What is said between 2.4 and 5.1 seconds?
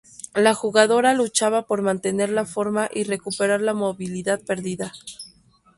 forma y recuperar la movilidad perdida.